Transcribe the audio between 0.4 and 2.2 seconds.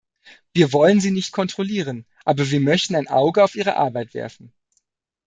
Wir wollen sie nicht kontrollieren,